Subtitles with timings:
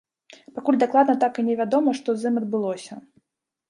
[0.55, 2.93] Пакуль дакладна так і не вядома, што з ім адбылося.